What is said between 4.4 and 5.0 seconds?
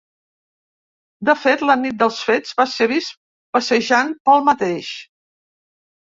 mateix.